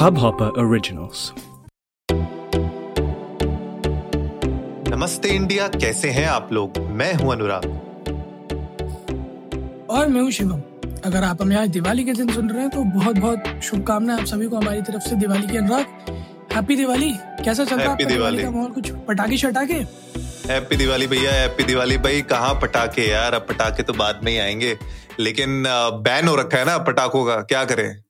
[0.00, 1.22] Hubhopper Originals.
[4.88, 6.78] नमस्ते India कैसे हैं आप लोग?
[6.78, 7.64] मैं हूँ अनुराग।
[9.90, 10.62] और मैं हूँ शिवम।
[11.04, 14.26] अगर आप हमें आज दिवाली के दिन सुन रहे हैं तो बहुत बहुत शुभकामनाएँ आप
[14.26, 15.86] सभी को हमारी तरफ़ से दिवाली की। अनुराग
[16.54, 17.12] हैप्पी दिवाली
[17.44, 18.70] कैसा चल रहा है दिवाली दिवाली। का माहौल?
[18.72, 19.86] कुछ पटाखे शटाखे?
[20.52, 23.34] हैप्पी दिवाली भैया हैप्पी दिवाली भाई। कहाँ पटाखे यार?
[23.34, 24.78] अब पटाखे तो बाद में ही आएँगे।
[25.20, 25.64] लेकिन
[26.04, 28.02] बैन हो रखा है ना पटाखों का। क्या करें?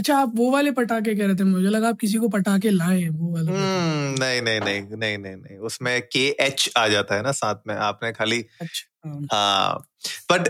[0.00, 3.00] अच्छा आप वो वाले पटाखे कह रहे थे मुझे लगा आप किसी को पटाखे लाए
[3.00, 7.14] हैं वो वाले हम्म, नहीं नहीं नहीं नहीं नहीं नहीं उसमें के एच आ जाता
[7.14, 9.84] है ना साथ में आपने खाली अच्छा हाँ। हाँ
[10.32, 10.48] बट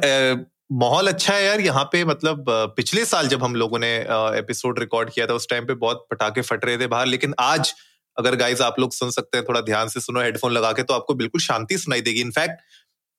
[0.72, 2.44] माहौल अच्छा है यार यहाँ पे मतलब
[2.76, 3.94] पिछले साल जब हम लोगों ने
[4.38, 7.74] एपिसोड रिकॉर्ड किया था उस टाइम पे बहुत पटाखे फट रहे थे बाहर लेकिन आज
[8.16, 10.94] अगर गाइज़ आप लोग सुन सकते हैं थोड़ा ध्यान से सुनो हेडफोन लगा के तो
[10.94, 12.62] आपको बिल्कुल शांति सुनाई देगी। इनफैक्ट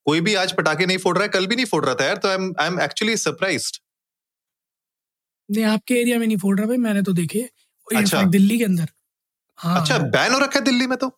[0.05, 2.17] कोई भी आज पटाखे नहीं फोड़ रहा है कल भी नहीं फोड़ रहा था यार
[2.17, 3.77] तो I am I am actually surprised
[5.51, 7.39] नहीं आपके एरिया में नहीं फोड़ रहा भाई मैंने तो देखे।
[7.87, 8.87] अच्छा। दिल्ली के अंदर।
[9.59, 11.11] हाँ। अच्छा बैन हो रखा है दिल्ली में तो?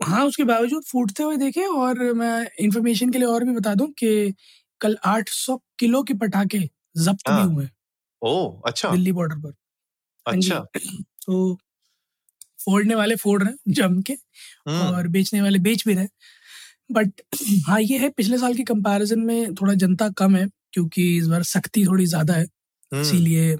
[0.00, 3.88] हाँ उसके बावजूद फूटते हुए देखे और मैं इंफॉर्मेशन के लिए और भी बता दूँ
[3.98, 4.32] कि
[4.80, 6.58] कल 800 किलो के पटाखे
[6.98, 7.68] जब्त हाँ। भी हुए
[8.22, 9.48] ओ अच्छा। दिल्ली बॉर्डर पर।
[10.26, 10.58] हाँ अच्छा।
[11.26, 11.54] तो
[12.64, 16.06] फोड़ने वाले फोड़ रहे हैं जम के हम्म, और बेचने वाले बेच भी रहे
[16.92, 17.20] बट
[17.66, 21.42] हाँ ये है पिछले साल के कंपैरिजन में थोड़ा जनता कम है क्योंकि इस बार
[21.44, 22.46] सख्ती थोड़ी ज़्यादा है।
[22.92, 23.56] इसीलिए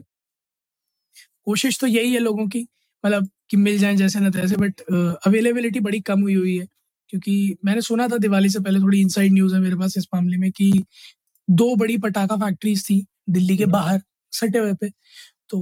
[1.46, 2.66] कोशिश तो यही है लोगों की
[3.04, 4.80] मतलब कि मिल जाए जैसे ना तैसे बट
[5.26, 6.66] अवेलेबिलिटी बड़ी कम हुई हुई है
[7.10, 10.36] क्योंकि मैंने सुना था दिवाली से पहले थोड़ी इनसाइड न्यूज़ है मेरे पास इस मामले
[10.36, 10.72] में कि
[11.48, 14.00] दो बड़ी पटाखा फैक्ट्रीज थी दिल्ली के हम्म। बाहर
[14.32, 14.90] सटे हुए पे
[15.50, 15.58] तो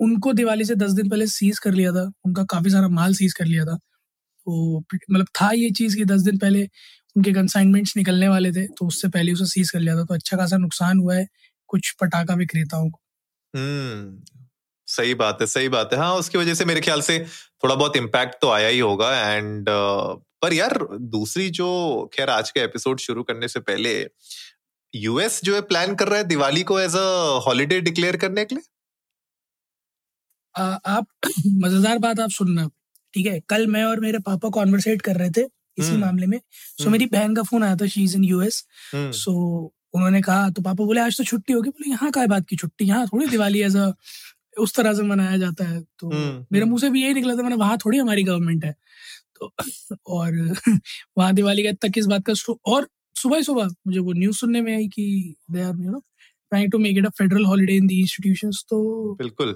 [0.00, 3.32] उनको दिवाली से दस दिन पहले सीज कर लिया था उनका काफ़ी सारा माल सीज
[3.32, 3.76] कर लिया था।
[4.46, 4.78] तो
[5.12, 6.64] मतलब था ये चीज़ कि दस दिन पहले
[7.16, 10.36] उनके कंसाइनमेंट्स निकलने वाले थे तो उससे पहले उसे सीज कर लिया था तो अच्छा
[10.36, 11.26] खासा नुकसान हुआ है
[11.70, 13.00] कुछ पटाखा विक्रेताओं को।
[13.54, 14.42] हम्म
[14.88, 17.18] सही बात है सही बात है हाँ उसकी वजह से मेरे ख्याल से
[17.64, 20.78] थोड़ा बहुत इम्पैक्ट तो आया ही होगा एंड uh, पर यार
[21.10, 21.68] दूसरी जो
[22.14, 23.94] खैर आज का एपिसोड शुरू करने से पहले
[24.94, 28.54] यूएस जो है प्लान कर रहा है दिवाली को एज अ हॉलीडे डिक्लेयर करने के
[28.54, 28.64] लिए
[30.54, 31.06] आ, आप
[31.46, 32.68] मज़ेदार बात आप सुनना
[33.14, 36.38] ठीक है कल मैं और मेरे पापा कॉन्वर्सेट कर रहे थे इसी हम्म। मामले में
[36.38, 39.34] सो हम्म। मेरी बहन का फ़ोन आया था she is in US so
[39.94, 42.84] उन्होंने कहा तो पापा बोले आज तो छुट्टी होगी। बोले यहाँ का बात की छुट्टी?
[42.84, 43.92] यहाँ थोड़ी दिवाली एज अ
[44.60, 47.34] उस तरह से मनाया जाता है। तो हम्म, मेरे हम्म। मुँह से भी यही निकला
[47.36, 48.74] था मैंने वहाँ थोड़ी हमारी गवर्नमेंट है।
[49.40, 49.52] तो
[50.06, 50.32] और
[51.18, 52.34] वहाँ दिवाली का तक इस बात का
[52.66, 55.98] और सुबह सुबह मुझे वो न्यूज़ सुनने में आई कि they are you know
[56.52, 59.54] trying to make it a federal holiday in the institutions तो बिल्कुल।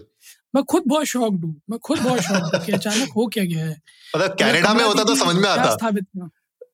[0.54, 3.64] मैं खुद बहुत शॉक्ड हूँ मैं खुद बहुत शॉक्ड हूँ कि अचानक हो क्या गया
[3.66, 3.76] है।
[4.16, 5.76] मतलब कनाडा में होता तो समझ में आता?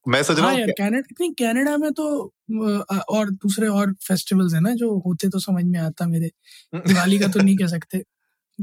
[0.09, 2.07] मैं सोच रहा हाँ कनाडा कनाडा में तो
[3.11, 6.31] और दूसरे और फेस्टिवल्स है ना जो होते तो समझ में आता मेरे।
[6.75, 7.99] दिवाली का तो नहीं कह सकते।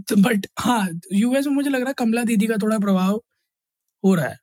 [0.10, 3.22] तो बट हाँ यूएस में मुझे लग रहा है कमला दीदी का थोड़ा प्रभाव
[4.04, 4.38] हो रहा है।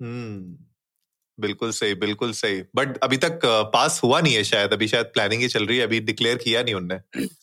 [0.00, 0.56] हम्म
[1.38, 3.40] बिल्कुल सही बिल्कुल सही। बट अभी तक
[3.74, 6.62] पास हुआ नहीं है शायद अभी शायद प्लानिंग ही चल रही है अभी डिक्लेयर किया
[6.62, 6.98] नहीं उनने।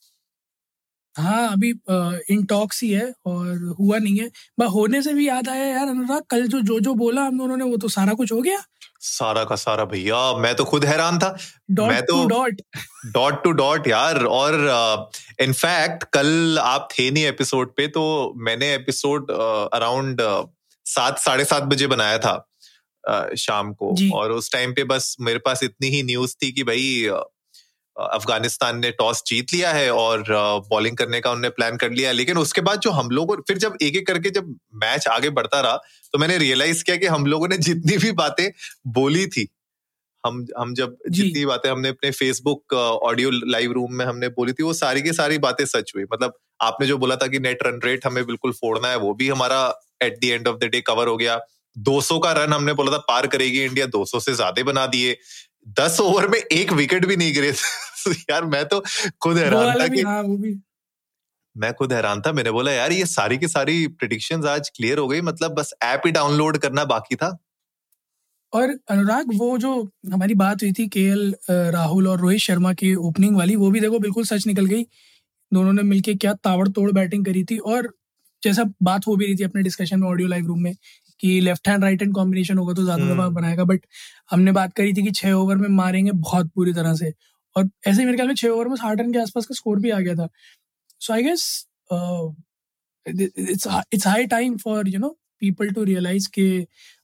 [1.18, 1.70] हाँ अभी
[2.34, 5.88] इन टॉक्स ही है और हुआ नहीं है। बट होने से भी याद आया यार
[5.88, 8.64] अनुराग कल जो जो जो बोला हम दोनों ने वो तो सारा कुछ हो गया।
[9.02, 11.38] सारा का सारा भैया मैं तो खुद हैरान था।
[11.90, 12.62] मैं तो- डॉट
[13.06, 14.54] डॉट टू डॉट यार और
[15.42, 19.32] इनफैक्ट uh, कल आप थे नहीं एपिसोड पे तो मैंने एपिसोड
[19.74, 20.22] अराउंड
[20.86, 22.44] सात साढ़े सात बजे बनाया था
[23.10, 26.64] अ, शाम को। और उस टाइम पे बस मेरे पास इतनी ही न्यूज़ थी कि
[26.64, 27.24] भाई अ,
[28.00, 30.24] अफ़गानिस्तान ने टॉस जीत लिया है और
[30.70, 33.58] बॉलिंग करने का उन्होंने प्लान कर लिया है। लेकिन उसके बाद जो हम लोगों फिर
[33.58, 35.76] जब एक एक करके जब मैच आगे बढ़ता रहा
[36.14, 38.50] तो मैंने रियलाइज़ किया कि हम लोगों ने जितनी भी बातें
[38.94, 39.48] बोली थी
[40.24, 44.64] हम हम जब। जितनी बातें हमने अपने फेसबुक ऑडियो लाइव रूम में हमने बोली थी
[44.64, 47.80] वो सारी की सारी बातें सच हुई। मतलब आपने जो बोला था कि नेट रन
[47.86, 49.62] रेट हमें बिल्कुल फोड़ना है वो भी हमारा
[50.04, 51.40] at the end of the day cover हो गया।
[51.76, 55.18] 200 का रन हमने बोला था पार करेगी इंडिया 200 से ज़्यादा बना दिए।
[55.68, 57.50] 10 ओवर में एक विकेट भी नहीं गिरे
[58.32, 58.84] यार मैं तो
[59.22, 60.60] खुद हैरान था कि हाँ वो भी।
[61.56, 65.08] मैं खुद हैरान था। मैंने बोला यार ये सारी की सारी प्रिडिक्शंस आज क्लियर हो
[65.08, 67.38] गई। मतलब बस ऐप ही डाउनलोड करना बाकी था।
[68.54, 69.84] और अनुराग वो जो
[70.14, 71.32] हमारी बात हुई थी के
[71.72, 74.84] राहुल और रोहित शर्मा की ओपनिंग वाली वो भी देखो बिल्कुल सच निकल गई।
[75.54, 77.94] दोनों ने मिलके क्या ताबड़तोड़ बैटिंग करी थी। और
[78.44, 80.74] जैसा बात हो भी रही थी अपने डिस्कशन में ऑडियो लाइव रूम में
[81.20, 83.86] कि left hand right hand combination होगा तो ज़्यादा हम्म। दबाव बनाएगा बट
[84.32, 87.14] हमने बात करी थी कि छह ओवर में मारेंगे बहुत पूरी तरह से।
[87.56, 89.90] और ऐसे मेरे ख्याल में छह ओवर में साठ रन के आसपास का स्कोर भी
[89.90, 90.28] आ गया था।
[91.02, 91.44] So I guess
[93.06, 95.10] it's it's high time for you know
[95.42, 96.48] people to realize के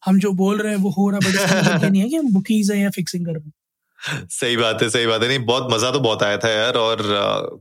[0.04, 2.72] हम जो बोल रहे हैं वो हो रहा बट मतलब नहीं है कि हम बुकीज
[2.72, 3.54] हैं या फिक्सिंग कर रहे हैं।
[4.04, 7.02] सही बात है, सही बात है। नहीं, बहुत मज़ा तो बहुत आया था यार और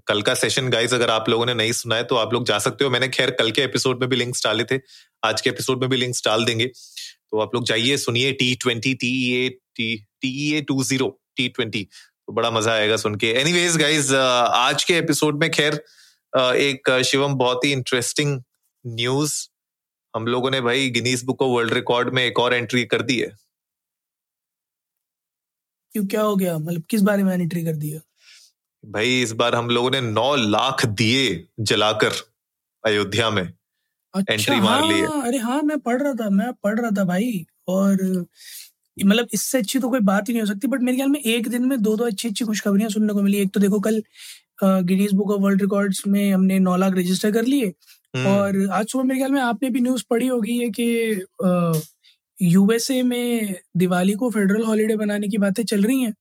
[0.09, 2.59] कल का सेशन गाइस अगर आप लोगों ने नहीं सुना है तो आप लोग जा
[2.61, 4.79] सकते हो। मैंने खैर कल के एपिसोड में भी लिंक्स डाले थे,
[5.23, 8.95] आज के एपिसोड में भी लिंक्स डाल देंगे। तो आप लोग जाइए, सुनिए T twenty
[8.95, 11.83] T A T T A two zero T twenty
[12.27, 15.75] तो बड़ा मज़ा आएगा सुन के। एनीवेज गाइज़ आज के एपिसोड में खैर
[16.33, 18.41] एक शिवम बहुत ही इंटरेस्टिंग
[18.85, 19.35] न्यूज़
[20.15, 23.19] हम लोगों ने भाई Guinness book of world record में एक और एंट्री कर दी
[23.19, 23.31] है।
[25.95, 26.57] क्यों क्या हो गया?
[26.59, 28.01] मतलब किस बारे में एंट्री कर दिया?
[28.85, 31.25] भाई इस बार हम लोगों ने नौ लाख दिए
[31.61, 32.13] जलाकर
[32.85, 36.53] अयोध्या में अच्छा, एंट्री मार ली है हाँ, अरे हाँ मैं पढ़ रहा था मैं
[36.65, 38.03] पढ़ रहा था भाई और
[38.97, 41.49] मतलब इससे अच्छी तो कोई बात ही नहीं हो सकती बट मेरे ख्याल में एक
[41.49, 44.03] दिन में दो दो अच्छी अच्छी खुशखबरियाँ सुनने को मिली। एक तो देखो कल
[44.63, 47.73] Guinness book of world records में हमने नौ लाख रजिस्टर कर लिए
[48.15, 50.87] हम्म। और आज सुबह मेरे ख्याल में आपने भी न्यूज़ पढ़ी होगी है कि
[52.43, 56.15] यूएसए में दिवाली को फेडरल हॉलीडे बनाने की बातें चल रही हैं?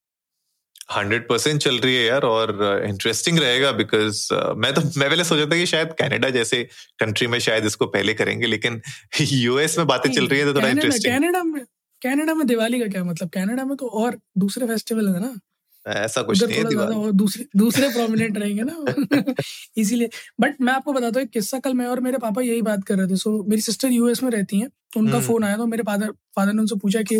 [0.96, 5.10] हंड्रेड परसेंट चल रही है यार और इंटरेस्टिंग uh, रहेगा बिकॉज़ uh, मैं तो मैं
[5.10, 6.68] पहले सोचा था कि शायद कनाडा जैसे
[6.98, 8.82] कंट्री में शायद इसको पहले करेंगे लेकिन
[9.20, 11.62] यूएस में बातें चल रही है तो थोड़ा इंटरेस्टिंग कनाडा में
[12.02, 13.28] कनाडा में दिवाली का क्या मतलब?
[13.28, 15.40] कनाडा में तो और दूसरे फेस्टिवल है ना।
[15.86, 19.34] ऐसा कुछ नहीं है दूसरे दूसरे प्रोमिनेंट रहेंगे ना
[19.76, 22.84] इसीलिए बट मैं आपको बताता हूँ एक किस्सा कल मैं और मेरे पापा यही बात
[22.84, 25.56] कर रहे थे। सो मेरी सिस्टर यूएस में रहती हैं तो उनका फ़ोन हम्म। आया
[25.56, 27.16] तो मेरे फादर फादर ने उनसे पूछा कि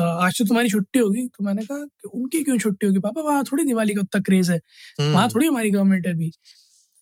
[0.00, 2.98] आज तो तुम्हारी छुट्टी होगी। तो मैंने कहा कि उनकी क्यों छुट्टी होगी?
[2.98, 4.60] पापा वहाँ थोड़ी दिवाली का उतना क्रेज है।
[5.00, 6.30] वहाँ हम्म। थोड़ी हमारी गवर्नमेंट है अभी।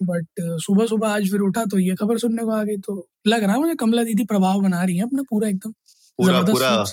[0.00, 3.42] बट सुबह सुबह आज फिर उठा तो ये खबर सुनने को आ गई तो लग
[3.44, 5.72] रहा है मुझे कमला दीदी प्रभाव बना रही है अपना पूरा एकदम
[6.18, 6.84] पूरा पूरा।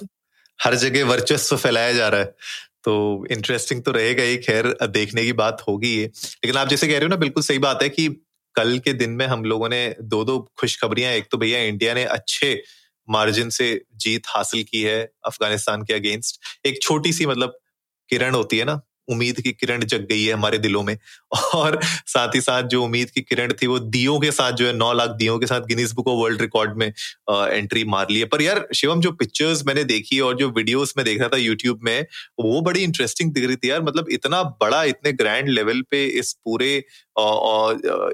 [0.59, 2.35] हर जगह वर्चस्व फैलाया जा रहा है।
[2.87, 6.93] तो इंटरेस्टिंग तो रहेगा ही, खैर, देखने की बात होगी ये। लेकिन आप जैसे कह
[6.93, 8.07] रहे हो ना, बिल्कुल सही बात है कि
[8.55, 12.03] कल के दिन में हम लोगों ने दो दो खुशखबरियाँ, एक तो भैया इंडिया ने
[12.03, 12.63] अच्छे
[13.09, 17.57] मार्जिन से जीत हासिल की है अफ़गानिस्तान के अगेंस्ट एक छोटी सी मतलब
[18.09, 20.98] किरण होती है ना उम्मीद की किरण जग गई है हमारे दिलों में।
[21.56, 24.74] और साथ ही साथ जो उम्मीद की किरण थी, वो दियो के साथ जो है,
[24.74, 28.25] नौ लाख दियो के साथ Guinness book of world record में एंट्री मार ली है।
[28.25, 31.80] पर यार, शिवम, जो पिक्चर्स मैंने देखी और जो वीडियोस में देख रहा था यूट्यूब
[31.83, 32.06] में,
[32.39, 36.33] वो बड़ी इंटरेस्टिंग दिख रही थी यार। मतलब इतना बड़ा, इतने ग्रैंड लेवल पे इस
[36.45, 36.75] पूरे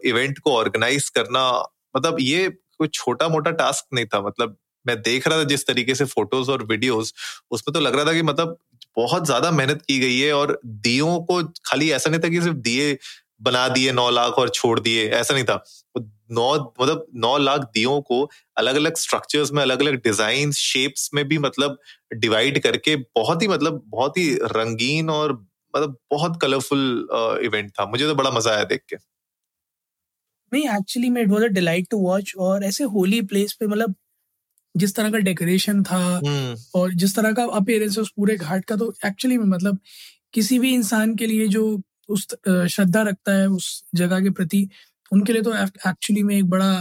[0.10, 1.50] इवेंट को ऑर्गेनाइज करना
[1.96, 4.56] मतलब ये कोई छोटा मोटा टास्क नहीं था। मतलब
[4.86, 7.14] मैं देख रहा था जिस तरीके से फ़ोटोज़ और वीडियोस
[7.52, 8.58] उसमें तो लग रहा था कि मतलब
[8.98, 12.58] बहुत ज़्यादा मेहनत की गई है और दियो को खाली ऐसा नहीं था कि सिर्फ़
[12.60, 12.98] दिए
[13.42, 15.64] बना दिए नौ लाख और छोड़ दिए, ऐसा नहीं था।
[16.32, 18.22] नौ मतलब नौ लाख दियो को
[18.58, 21.78] अलग अलग स्ट्रक्चर्स में अलग अलग डिज़ाइन शेप्स में भी मतलब
[22.16, 27.08] डिवाइड करके बहुत ही मतलब बहुत ही रंगीन और मतलब बहुत कलरफुल
[27.46, 28.96] इवेंट था। मुझे तो बड़ा मज़ा आया देख के।
[30.52, 33.96] नहीं एक्चुअली मैं it was a delight to watch और ऐसे होली प्लेस पे मतलब
[34.76, 38.76] जिस तरह का डेकोरेशन था हम्म। और जिस तरह का अपेयरेंस उस पूरे घाट का
[38.76, 39.80] तो एक्चुअली में मतलब
[40.34, 41.66] किसी भी इंसान के लिए जो
[42.10, 44.68] उस श्रद्धा रखता है उस जगह के प्रति
[45.12, 46.72] उनके लिए तो एक्चुअली में एक बड़ा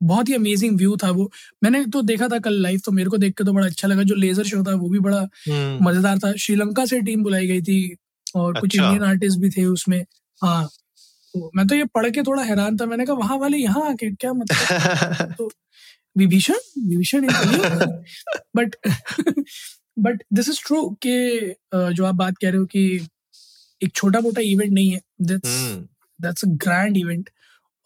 [0.00, 1.30] बहुत ही अमेजिंग व्यू था वो
[1.62, 4.02] मैंने तो देखा था कल लाइव तो मेरे को देख के तो बड़ा अच्छा लगा
[4.02, 7.62] जो लेजर शो था वो भी बड़ा हम्म। मज़ेदार था श्रीलंका से टीम बुलाई गई
[7.62, 7.96] थी
[8.34, 10.00] और कुछ इंडियन अच्छा। आर्टिस्ट भी थे उसमें
[10.42, 10.68] हाँ
[11.34, 14.10] तो मैं तो ये पढ़ के थोड़ा हैरान था मैंने कहा वहाँ वाले यहाँ आके
[14.12, 15.50] क्या मतलब तो
[16.16, 16.54] Vibhishan?
[16.86, 17.26] Vibhishan
[18.56, 18.76] but
[19.98, 23.06] but this is true कि जो आप बात कह रहे हो कि
[23.80, 25.56] एक छोटा मोटा इवेंट नहीं है। That's
[26.20, 27.30] that's a grand event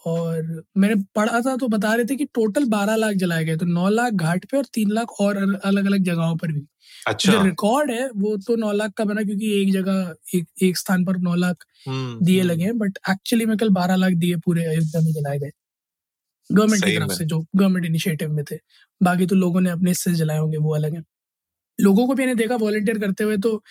[0.04, 3.66] और मैंने पढ़ा था तो बता रहे थे कि टोटल बारह लाख जलाए गए। तो
[3.66, 6.66] नौ लाख घाट पे और तीन लाख और अलग अलग जगहों पर भी।
[7.06, 10.78] अच्छा। जो रिकॉर्ड है वो तो नौ लाख का बना क्योंकि एक जगह एक एक
[10.78, 14.12] स्थान पर नौ लाख हम्म, दिए हम्म। लगे हैं। बट एक्चुअली में कल बारह लाख
[14.14, 15.50] दिए पूरे अयोध्या में जलाए गए।
[16.50, 18.56] गवर्नमेंट की तरफ़ से जो गवर्नमेंट इनिशिएटिव में थे
[19.02, 21.02] बाकी तो लोगों ने अपने हिस्से जलाए होंगे वो अलग है।
[21.80, 23.62] लोगों को भी मैंने देखा वॉलेंटियर करते हुए तो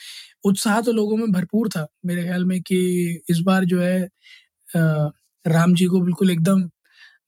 [0.43, 2.79] उत्साह तो लोगों में भरपूर था मेरे ख्याल में कि
[3.29, 4.09] इस बार जो है
[5.47, 6.69] राम जी को बिल्कुल एकदम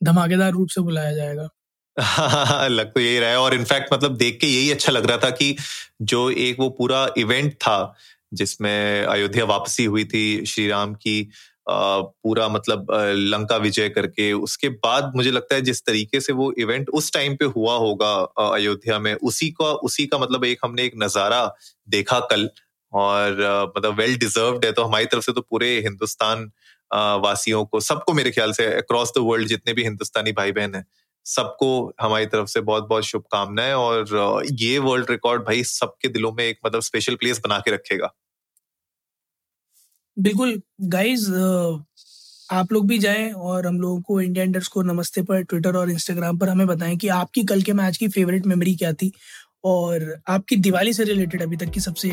[0.04, 1.50] धमाकेदार रूप से बुलाया जाएगा।
[2.68, 5.30] लग तो यही रहा है और इनफैक्ट मतलब देख के यही अच्छा लग रहा था
[5.30, 5.56] कि
[6.02, 7.96] जो एक वो पूरा इवेंट था
[8.34, 11.30] जिसमें अयोध्या वापसी हुई थी श्री राम की
[11.70, 12.88] पूरा मतलब
[13.28, 17.36] लंका विजय करके। उसके बाद मुझे लगता है जिस तरीके से वो इवेंट उस टाइम
[17.36, 18.14] पे हुआ होगा
[18.48, 21.46] अयोध्या में, उसी का उसी का मतलब एक हमने एक नज़ारा
[21.88, 22.50] देखा कल।
[22.94, 23.32] और
[23.70, 26.50] मतलब वेल डिजर्व्ड है तो हमारी तरफ़ से तो पूरे हिंदुस्तान
[27.22, 30.84] वासियों को, सबको मेरे ख्याल से अक्रॉस द वर्ल्ड जितने भी हिंदुस्तानी भाई बहन है,
[31.26, 31.70] सबको
[32.02, 36.60] हमारी तरफ़ से बहुत बहुत शुभकामनाएँ और ये वर्ल्ड रिकॉर्ड भाई सबके दिलों में एक
[36.66, 38.14] मतलब स्पेशल प्लेस बना के रखेगा।
[40.18, 41.32] बिल्कुल गाइज़
[42.50, 45.90] आप लोग भी जाएँ और हम लोगों को इंडिया इंडर्स को नमस्ते पर ट्विटर और
[45.92, 49.12] इंस्टाग्राम पर हमें बताएँ कि आपकी कल के मैच की फेवरेट मेमोरी क्या थी
[49.66, 52.10] और आपकी दिवाली से रिलेटेड अभी तक की सबसे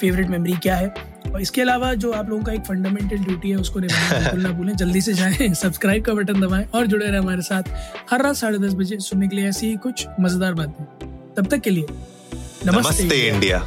[0.00, 0.88] फेवरेट मेमोरी क्या है।
[1.32, 4.50] और इसके अलावा जो आप लोगों का एक फंडामेंटल ड्यूटी है उसको निभाना बिल्कुल ना
[4.58, 7.74] भूलें जल्दी से जाएँ सब्सक्राइब का बटन दबाएँ और जुड़े रहें हमारे साथ
[8.10, 10.84] हर रात साढ़े दस बजे सुनने के लिए ऐसी ही कुछ मज़ेदार बातें।
[11.36, 13.66] तब तक के लिए नमस्ते, नमस्ते इंडिया